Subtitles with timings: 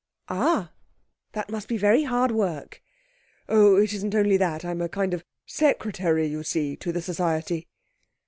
[0.29, 0.71] 'Ah.
[1.33, 2.81] That must be very hard work.'
[3.47, 7.67] 'Oh, it isn't only that I'm a kind of Secretary, you see, to the Society.'